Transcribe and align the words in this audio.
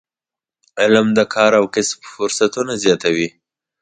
علم 0.81 1.07
د 1.17 1.19
کار 1.33 1.51
او 1.59 1.65
کسب 1.75 1.99
فرصتونه 2.13 2.73
زیاتوي. 2.83 3.27